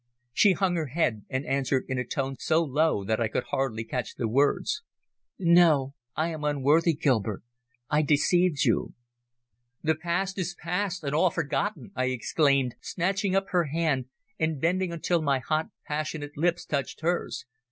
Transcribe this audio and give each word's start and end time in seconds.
She 0.33 0.53
hung 0.53 0.77
her 0.77 0.87
head, 0.87 1.25
and 1.29 1.45
answered 1.45 1.85
in 1.87 1.99
a 1.99 2.03
tone 2.03 2.35
so 2.39 2.63
low 2.63 3.03
that 3.03 3.19
I 3.21 3.27
could 3.27 3.43
hardly 3.51 3.83
catch 3.83 4.15
the 4.15 4.27
words 4.27 4.81
"No, 5.37 5.93
I 6.15 6.29
am 6.29 6.43
unworthy, 6.43 6.93
Gilbert. 6.95 7.43
I 7.87 8.01
deceived 8.01 8.63
you." 8.65 8.95
"The 9.83 9.93
past 9.93 10.39
is 10.39 10.55
past, 10.55 11.03
and 11.03 11.13
all 11.13 11.29
forgotten," 11.29 11.91
I 11.95 12.05
exclaimed, 12.05 12.73
snatching 12.81 13.35
up 13.35 13.49
her 13.49 13.65
hand, 13.65 14.05
and 14.39 14.59
bending 14.59 14.91
until 14.91 15.21
my 15.21 15.37
hot, 15.37 15.67
passionate 15.85 16.35
lips 16.35 16.65
touched 16.65 17.01
hers. 17.01 17.45